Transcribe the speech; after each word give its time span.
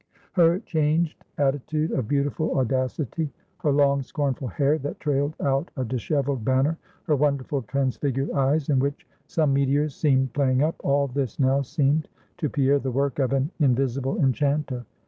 Her 0.33 0.57
changed 0.57 1.23
attitude 1.37 1.91
of 1.91 2.07
beautiful 2.07 2.57
audacity; 2.57 3.31
her 3.59 3.71
long 3.71 4.01
scornful 4.01 4.47
hair, 4.47 4.79
that 4.79 4.99
trailed 4.99 5.35
out 5.39 5.69
a 5.77 5.85
disheveled 5.85 6.43
banner; 6.43 6.79
her 7.03 7.15
wonderful 7.15 7.61
transfigured 7.61 8.31
eyes, 8.31 8.67
in 8.69 8.79
which 8.79 9.07
some 9.27 9.53
meteors 9.53 9.93
seemed 9.93 10.33
playing 10.33 10.63
up; 10.63 10.73
all 10.83 11.05
this 11.05 11.39
now 11.39 11.61
seemed 11.61 12.09
to 12.39 12.49
Pierre 12.49 12.79
the 12.79 12.89
work 12.89 13.19
of 13.19 13.31
an 13.31 13.51
invisible 13.59 14.17
enchanter. 14.17 14.85